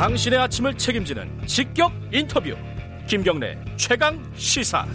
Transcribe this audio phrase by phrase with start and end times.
[0.00, 2.56] 당신의 아침을 책임지는 직격 인터뷰
[3.06, 4.86] 김경래 최강 시사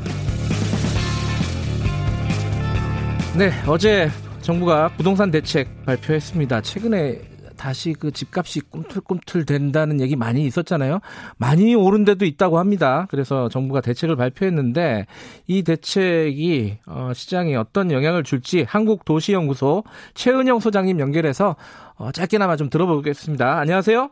[3.37, 4.09] 네 어제
[4.41, 7.21] 정부가 부동산 대책 발표했습니다 최근에
[7.55, 10.99] 다시 그 집값이 꿈틀꿈틀 된다는 얘기 많이 있었잖아요.
[11.37, 13.07] 많이 오른 데도 있다고 합니다.
[13.09, 15.05] 그래서 정부가 대책을 발표했는데
[15.47, 19.83] 이 대책이 어, 시장에 어떤 영향을 줄지 한국도시연구소
[20.15, 21.55] 최은영 소장님 연결해서
[21.95, 23.57] 어, 짧게나마 좀 들어보겠습니다.
[23.57, 24.09] 안녕하세요.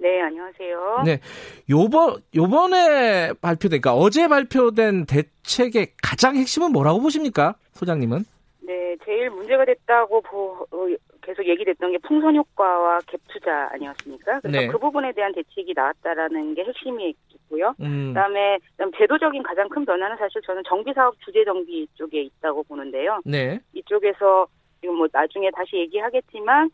[0.00, 1.02] 네, 안녕하세요.
[1.04, 1.20] 네.
[1.68, 7.54] 요번, 요번에 발표된, 그러니까 어제 발표된 대책의 가장 핵심은 뭐라고 보십니까?
[7.74, 8.24] 소장님은?
[8.62, 10.86] 네, 제일 문제가 됐다고 보, 어,
[11.20, 14.40] 계속 얘기됐던 게 풍선 효과와 갭 투자 아니었습니까?
[14.40, 14.68] 그래서 네.
[14.68, 17.74] 그 부분에 대한 대책이 나왔다라는 게 핵심이 있고요.
[17.80, 22.62] 음, 그다음에 그다음 제도적인 가장 큰 변화는 사실 저는 정비 사업 주재 정비 쪽에 있다고
[22.62, 23.20] 보는데요.
[23.26, 23.60] 네.
[23.74, 24.46] 이쪽에서
[24.80, 26.70] 지금 뭐 나중에 다시 얘기하겠지만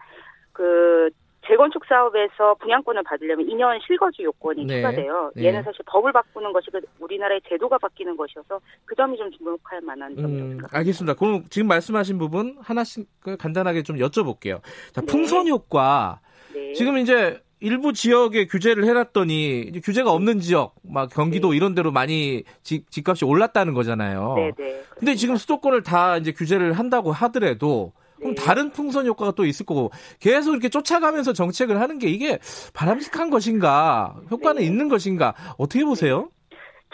[0.53, 1.11] 그
[1.47, 4.77] 재건축 사업에서 분양권을 받으려면 2년 실거주 요건이 네.
[4.77, 5.31] 추가돼요.
[5.35, 5.45] 네.
[5.45, 10.13] 얘는 사실 법을 바꾸는 것이 그 우리나라의 제도가 바뀌는 것이어서 그 점이 좀 주목할 만한
[10.13, 10.69] 음, 생각합니다.
[10.73, 11.15] 알겠습니다.
[11.15, 14.61] 그럼 지금 말씀하신 부분 하나씩 간단하게 좀 여쭤볼게요.
[14.93, 15.07] 자, 네.
[15.07, 16.21] 풍선 효과.
[16.55, 16.73] 네.
[16.73, 22.91] 지금 이제 일부 지역에 규제를 해놨더니 규제가 없는 지역, 막 경기도 이런 데로 많이 집,
[22.91, 24.35] 집값이 올랐다는 거잖아요.
[24.37, 24.83] 네, 네.
[24.91, 28.43] 근데 지금 수도권을 다 이제 규제를 한다고 하더라도 그럼 네.
[28.43, 32.39] 다른 풍선 효과가 또 있을 거고 계속 이렇게 쫓아가면서 정책을 하는 게 이게
[32.73, 34.67] 바람직한 것인가 효과는 네.
[34.67, 36.29] 있는 것인가 어떻게 보세요?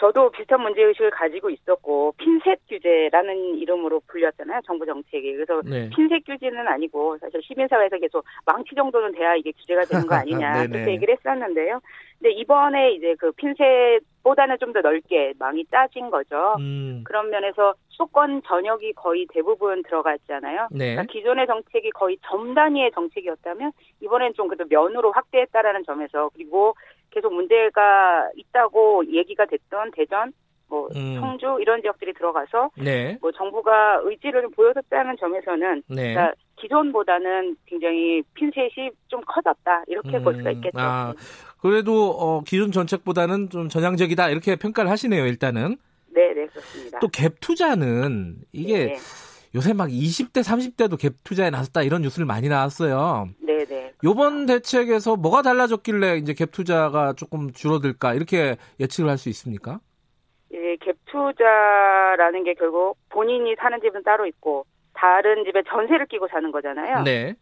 [0.02, 5.88] 저도 비슷한 문제의식을 가지고 있었고 핀셋 규제라는 이름으로 불렸잖아요 정부 정책이 그래서 네.
[5.94, 10.66] 핀셋 규제는 아니고 사실 시민사회에서 계속 망치 정도는 돼야 이게 규제가 되는 거 아니냐.
[10.66, 11.80] 그렇게 얘기를 했었는데요
[12.18, 18.42] 근데 이번에 이제 그 핀셋보다는 좀 더 넓게 망이 짜진 거죠 음, 그런 면에서 수도권
[18.44, 20.94] 전역이 거의 대부분 들어갔잖아요 네.
[20.96, 26.74] 그러니까 기존의 정책이 거의 점 단위의 정책이었다면 이번엔 좀 그래도 면으로 확대했다라는 점에서 그리고
[27.12, 30.32] 계속 문제가 있다고 얘기가 됐던 대전,
[30.68, 31.16] 뭐 음.
[31.20, 33.18] 청주 이런 지역들이 들어가서 네.
[33.20, 36.14] 뭐 정부가 의지를 보여줬다는 점에서는 네.
[36.14, 40.78] 그러니까 기존보다는 굉장히 핀셋이 좀 커졌다 이렇게 볼 수가 음, 있겠죠.
[40.78, 41.12] 아,
[41.60, 45.26] 그래도 어, 기존 정책보다는 좀 전향적이다 이렇게 평가를 하시네요.
[45.26, 45.76] 일단은
[46.14, 46.98] 네, 네 그렇습니다.
[47.00, 48.94] 또 갭 투자는 이게 네,
[49.54, 53.28] 요새 막 20대, 30대도 갭 투자에 나섰다 이런 뉴스를 많이 나왔어요.
[53.40, 53.71] 네, 네.
[54.04, 59.80] 요번 대책에서 뭐가 달라졌길래 이제 갭 투자가 조금 줄어들까 이렇게 예측을 할 수 있습니까?
[60.52, 66.50] 예, 갭 투자라는 게 결국 본인이 사는 집은 따로 있고 다른 집에 전세를 끼고 사는
[66.50, 67.02] 거잖아요.
[67.04, 67.34] 네.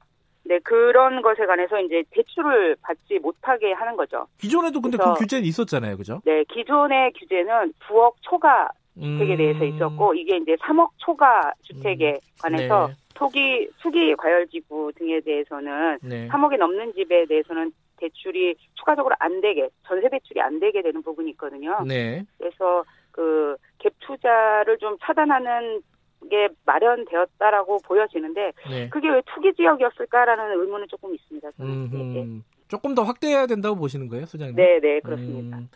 [0.45, 4.27] 네, 그런 것에 관해서 이제 대출을 받지 못하게 하는 거죠.
[4.39, 5.97] 기존에도 근데 그 규제는 있었잖아요.
[5.97, 6.21] 그죠?
[6.25, 12.89] 네, 기존의 규제는 9억 초과 음, 주택에 대해서 있었고 이게 이제 3억 초과 주택에 관해서
[12.89, 12.95] 네.
[13.21, 16.29] 토기 투기 과열지구 등에 대해서는 네.
[16.29, 21.85] 3억이 넘는 집에 대해서는 대출이 추가적으로 안 되게 전세 대출이 안 되게 되는 부분이 있거든요.
[21.87, 22.25] 네.
[22.39, 25.83] 그래서 그 갭 투자를 좀 차단하는
[26.31, 28.89] 게 마련되었다라고 보여지는데 네.
[28.91, 31.51] 그게 왜 투기 지역이었을까라는 의문은 조금 있습니다.
[31.53, 31.91] 저는.
[31.91, 34.55] 네, 조금 더 확대해야 된다고 보시는 거예요, 소장님?
[34.55, 35.59] 네, 네, 그렇습니다.
[35.59, 35.69] 음,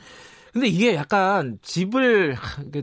[0.54, 2.37] 근데 이게 약간 집을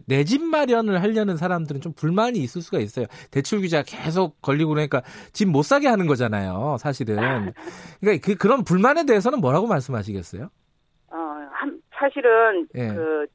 [0.06, 3.06] 내 집 마련을 하려는 사람들은 좀 불만이 있을 수가 있어요.
[3.32, 5.02] 대출 규제가 계속 걸리고 그러니까
[5.34, 7.54] 집 못 사게 하는 거잖아요, 사실은.
[8.02, 10.50] 그러니까 그 그런 불만에 대해서는 뭐라고 말씀하시겠어요?
[11.12, 11.16] 어,
[11.52, 12.88] 한, 사실은 예.
[12.90, 13.26] 그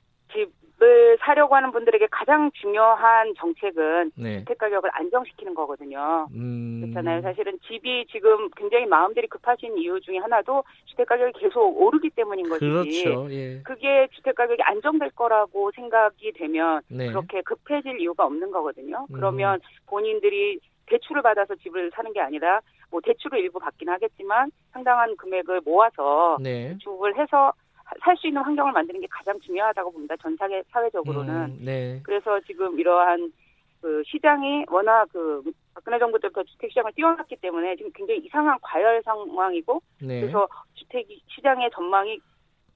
[1.57, 4.39] 하는 분들에게 가장 중요한 정책은 네.
[4.41, 6.29] 주택 가격을 안정시키는 거거든요.
[6.35, 6.81] 음.
[6.83, 7.23] 그렇잖아요.
[7.23, 13.05] 사실은 집이 지금 굉장히 마음들이 급하신 이유 중에 하나도 주택 가격이 계속 오르기 때문인 것이지.
[13.05, 13.33] 그렇죠.
[13.33, 13.61] 예.
[13.63, 17.09] 그게 주택 가격이 안정될 거라고 생각이 되면 네.
[17.09, 19.07] 그렇게 급해질 이유가 없는 거거든요.
[19.11, 19.13] 음.
[19.15, 25.63] 그러면 본인들이 대출을 받아서 집을 사는 게 아니라 뭐 대출을 일부 받긴 하겠지만 상당한 금액을
[25.65, 26.77] 모아서 네.
[26.79, 27.53] 주택을 해서
[28.01, 30.17] 살 수 있는 환경을 만드는 게 가장 중요하다고 봅니다.
[30.17, 31.35] 전 사회, 사회적으로는.
[31.35, 32.01] 음, 네.
[32.03, 33.33] 그래서 지금 이러한
[33.81, 35.43] 그 시장이 워낙 그
[35.75, 40.21] 박근혜 정부 때부터 주택 시장을 띄워놨기 때문에 지금 굉장히 이상한 과열 상황이고 네.
[40.21, 42.19] 그래서 주택 시장의 전망이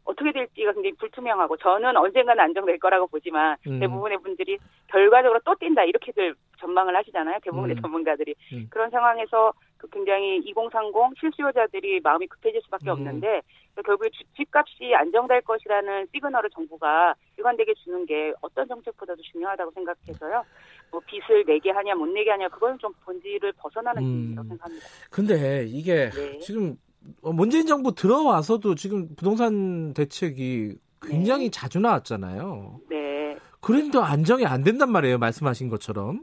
[0.04, 3.80] 어떻게 될지가 굉장히 불투명하고 저는 언젠가는 안정될 거라고 보지만 음.
[3.80, 4.58] 대부분의 분들이
[4.88, 7.38] 결과적으로 또 뛴다 이렇게들 전망을 하시잖아요.
[7.42, 7.82] 대부분의 음.
[7.82, 8.66] 전문가들이 음.
[8.70, 12.92] 그런 상황에서 그 굉장히 2030 실수요자들이 마음이 급해질 수밖에 음.
[12.92, 13.40] 없는데
[13.84, 20.44] 결국에 주- 집값이 안정될 것이라는 시그널을 정부가 일관되게 주는 게 어떤 정책보다도 중요하다고 생각해서요.
[20.90, 24.06] 뭐 빚을 내게 하냐 못 내게 하냐 그건 좀 본질을 벗어나는 음.
[24.08, 24.86] 문제라고 생각합니다.
[25.10, 26.38] 근데 이게 네.
[26.40, 26.76] 지금
[27.22, 31.50] 어, 문재인 정부 들어와서도 지금 부동산 대책이 굉장히 네.
[31.50, 32.80] 자주 나왔잖아요.
[32.90, 33.36] 네.
[33.62, 35.16] 그런데 안정이 안 된단 말이에요.
[35.18, 36.20] 말씀하신 것처럼.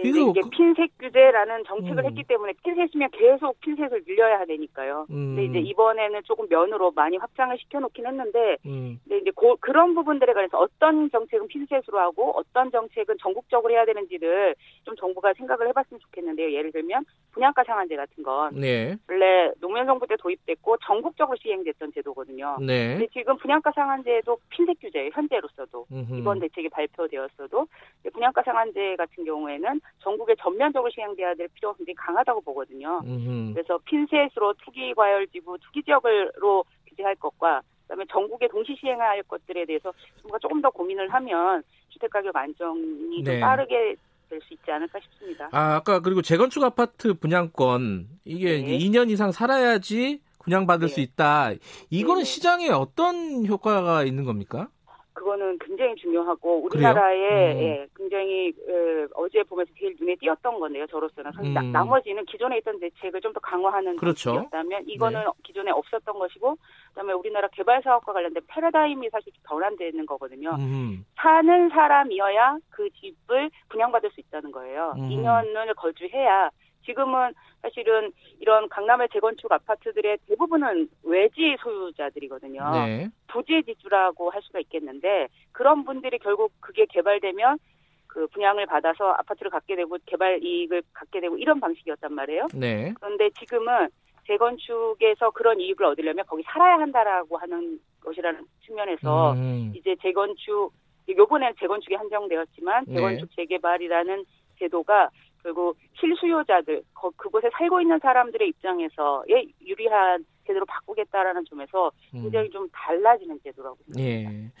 [0.00, 2.06] 이제 이거 이게 그- 핀셋 규제라는 정책을 음.
[2.08, 5.06] 했기 때문에 핀셋이면 계속 핀셋을 늘려야 되니까요.
[5.10, 5.36] 음.
[5.36, 8.98] 근데 이제 이번에는 조금 면으로 많이 확장을 시켜놓긴 했는데 음.
[9.04, 14.54] 근데 이제 고- 그런 부분들에 관해서 어떤 정책은 핀셋으로 하고 어떤 정책은 전국적으로 해야 되는지를
[14.84, 16.52] 좀 정부가 생각을 해봤으면 좋겠는데요.
[16.52, 18.96] 예를 들면 분양가 상한제 같은 건 네.
[19.08, 22.56] 원래 노무현 정부 때 도입됐고 전국적으로 시행됐던 제도거든요.
[22.60, 22.94] 네.
[22.98, 25.10] 근데 지금 분양가 상한제도 핀셋 규제예요.
[25.12, 25.86] 현재로서도.
[25.92, 26.14] 음흠.
[26.16, 27.66] 이번 대책이 발표되었어도
[28.12, 33.00] 분양가 상한제 같은 경우에는 전국에 전면적으로 시행돼야 될 필요가 굉장히 강하다고 보거든요.
[33.04, 33.54] 음흠.
[33.54, 39.64] 그래서 핀셋으로 투기 과열 지구 투기 지역으로 규제할 것과 그다음에 전국에 동시 시행해야 할 것들에
[39.66, 39.92] 대해서
[40.22, 43.32] 정부가 조금 더 고민을 하면 주택 가격 안정이 네.
[43.32, 43.96] 좀 빠르게
[44.30, 45.48] 될 수 있지 않을까 싶습니다.
[45.50, 48.76] 아, 아까 그리고 재건축 아파트 분양권 이게 네.
[48.76, 50.94] 이제 2년 이상 살아야지 분양받을 네.
[50.94, 51.50] 수 있다.
[51.90, 52.24] 이거는 네.
[52.24, 54.68] 시장에 어떤 효과가 있는 겁니까?
[55.12, 56.62] 그거는 굉장히 중요하고?
[56.64, 57.60] 우리나라에 음.
[57.60, 60.86] 예, 굉장히 에, 어제 보면서 제일 눈에 띄었던 건데요.
[60.86, 61.72] 저로서는 사실 나, 음.
[61.72, 64.30] 나 머지는 기존에 있던 대책을 좀 더 강화하는 그렇죠.
[64.32, 66.56] 정책이었다면 이거는 기존에 없었던 것이고
[66.88, 70.50] 그다음에 우리나라 개발 사업과 관련된 패러다임이 사실 변환되는 거거든요.
[70.58, 71.04] 음.
[71.16, 74.94] 사는 사람이어야 그 집을 분양받을 수 있다는 거예요.
[74.98, 75.08] 음.
[75.08, 76.50] 2년을 거주해야
[76.84, 77.32] 지금은
[77.62, 82.70] 사실은 이런 강남의 재건축 아파트들의 대부분은 외지 소유자들이거든요.
[82.72, 83.08] 네.
[83.28, 87.58] 부재 지주라고 할 수가 있겠는데 그런 분들이 결국 그게 개발되면
[88.06, 92.48] 그 분양을 받아서 아파트를 갖게 되고 개발 이익을 갖게 되고 이런 방식이었단 말이에요.
[92.54, 92.92] 네.
[92.98, 93.88] 그런데 지금은
[94.26, 99.72] 재건축에서 그런 이익을 얻으려면 거기 살아야 한다라고 하는 것이라는 측면에서 음.
[99.76, 100.72] 이제 재건축
[101.08, 102.94] 요번엔 재건축이 한정되었지만 네.
[102.94, 104.24] 재건축 재개발이라는
[104.58, 105.10] 제도가
[105.42, 112.22] 결국 실수요자들 거- 그곳에 살고 있는 사람들의 입장에서의 유리한 제도로 바꾸겠다라는 점에서 음.
[112.22, 114.32] 굉장히 좀 달라지는 제도라고 생각합니다.
[114.32, 114.52] 예.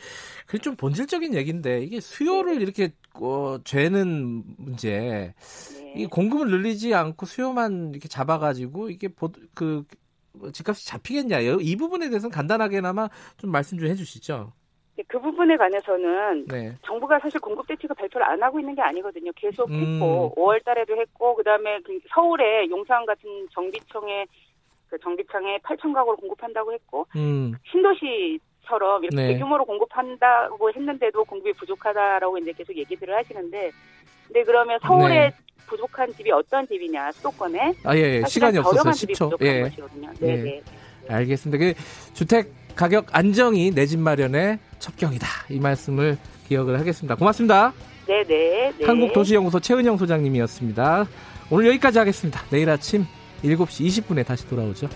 [0.46, 2.62] 그게 좀 본질적인 얘기인데 이게 수요를 네.
[2.62, 5.34] 이렇게 어, 죄는 문제.
[5.80, 5.94] 네.
[5.96, 9.84] 이 공급을 늘리지 않고 수요만 이렇게 잡아가지고 이게 보, 그
[10.52, 11.40] 집값이 잡히겠냐?
[11.40, 14.52] 이 부분에 대해서는 간단하게나마 좀 말씀 좀 해주시죠.
[15.10, 16.72] 그 부분에 관해서는 네.
[16.86, 19.32] 정부가 사실 공급 대책을 발표를 안 하고 있는 게 아니거든요.
[19.34, 19.74] 계속 음.
[19.96, 24.26] 했고 5월 달에도 했고 그다음에 그 서울에 용산 같은 정비청에
[24.88, 27.54] 그 정비창에 8천 가구를 공급한다고 했고 음.
[27.72, 29.32] 신도시처럼 이렇게 네.
[29.32, 33.72] 대규모로 공급한다고 했는데도 공급이 부족하다라고 이제 계속 얘기들을 하시는데
[34.28, 35.30] 근데 그러면 서울에 네.
[35.66, 38.22] 부족한 집이 어떤 집이냐 수도권에 아, 예, 예.
[38.28, 39.24] 시간이 없어서 저렴한 집이 10초.
[39.30, 39.60] 부족한 예.
[39.62, 40.10] 것이거든요.
[40.22, 40.26] 예.
[40.36, 40.62] 네네.
[41.08, 41.58] 알겠습니다.
[41.58, 41.74] 그
[42.14, 45.26] 주택 가격 안정이 내 집 마련의 첩경이다.
[45.50, 46.18] 이 말씀을
[46.48, 47.14] 기억을 하겠습니다.
[47.14, 47.72] 고맙습니다.
[48.06, 48.72] 네네.
[48.78, 48.84] 네.
[48.84, 51.06] 한국도시연구소 최은영 소장님이었습니다.
[51.50, 52.42] 오늘 여기까지 하겠습니다.
[52.50, 53.06] 내일 아침
[53.44, 54.88] 7시 20분에 다시 돌아오죠.